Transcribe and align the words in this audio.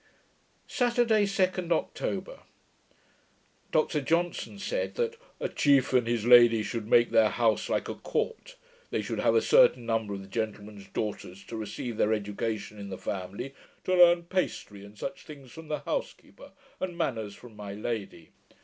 Saturday, 0.65 1.27
2d 1.27 1.71
October 1.71 2.39
Dr 3.71 4.01
Johnson 4.01 4.57
said, 4.57 4.95
that 4.95 5.15
'a 5.39 5.47
chief 5.49 5.93
and 5.93 6.07
his 6.07 6.25
lady 6.25 6.63
should 6.63 6.87
make 6.87 7.11
their 7.11 7.29
house 7.29 7.69
like 7.69 7.87
a 7.87 7.93
court. 7.93 8.55
They 8.89 9.03
should 9.03 9.19
have 9.19 9.35
a 9.35 9.43
certain 9.43 9.85
number 9.85 10.15
of 10.15 10.21
the 10.23 10.27
gentlemen's 10.27 10.87
daughters 10.87 11.43
to 11.43 11.55
receive 11.55 11.97
their 11.97 12.13
education 12.13 12.79
in 12.79 12.89
the 12.89 12.97
family, 12.97 13.53
to 13.83 13.93
learn 13.93 14.23
pastry 14.23 14.83
and 14.83 14.97
such 14.97 15.21
things 15.23 15.51
from 15.51 15.67
the 15.67 15.81
housekeeper, 15.81 16.53
and 16.79 16.97
manners 16.97 17.35
from 17.35 17.55
my 17.55 17.73
lady. 17.75 18.31